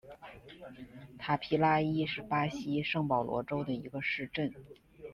[1.19, 4.51] 塔皮拉伊是巴西圣保罗州的一个市镇。